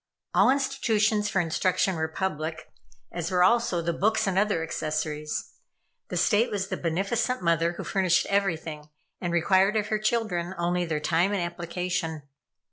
[0.33, 2.71] All institutions for instruction were public,
[3.11, 5.53] as were, also, the books and other accessories.
[6.07, 8.89] The State was the beneficent mother who furnished everything,
[9.21, 12.23] and required of her children only their time and application.